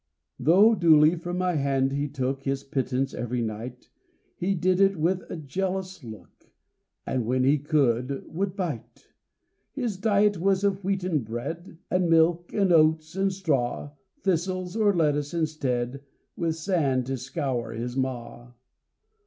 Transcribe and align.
Though 0.39 0.73
duly 0.73 1.15
from 1.15 1.37
my 1.37 1.57
hand 1.57 1.91
he 1.91 2.07
took 2.09 2.41
His 2.41 2.63
pittance 2.63 3.13
every 3.13 3.43
night, 3.43 3.87
He 4.35 4.55
did 4.55 4.81
it 4.81 4.97
with 4.97 5.21
a 5.29 5.37
jealous 5.37 6.03
look, 6.03 6.51
And, 7.05 7.23
when 7.23 7.43
he 7.43 7.59
could, 7.59 8.25
would 8.27 8.55
bite. 8.55 9.11
His 9.73 9.97
diet 9.97 10.39
was 10.39 10.63
of 10.63 10.83
wheaten 10.83 11.19
bread, 11.19 11.77
And 11.91 12.09
milk, 12.09 12.51
and 12.51 12.73
oats, 12.73 13.15
and 13.15 13.31
straw; 13.31 13.91
Thistles, 14.23 14.75
or 14.75 14.91
lettuces 14.91 15.39
instead, 15.39 16.01
With 16.35 16.55
sand 16.55 17.05
to 17.05 17.15
scour 17.17 17.71
his 17.73 17.95
maw. 17.95 18.53